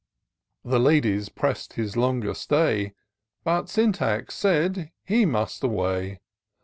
[0.65, 2.95] The ladies press'd his longer stay,
[3.43, 6.21] But Syntax said— ^he must away.